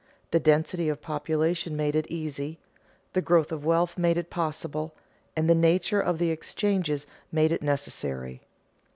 The 0.31 0.39
density 0.39 0.89
of 0.89 0.99
population 0.99 1.77
made 1.77 1.95
it 1.95 2.07
easy, 2.09 2.57
the 3.13 3.21
growth 3.21 3.51
of 3.51 3.63
wealth 3.63 3.99
made 3.99 4.17
it 4.17 4.31
possible, 4.31 4.95
and 5.35 5.47
the 5.47 5.53
nature 5.53 6.01
of 6.01 6.17
the 6.17 6.31
exchanges 6.31 7.05
made 7.31 7.51
it 7.51 7.61
necessary. 7.61 8.41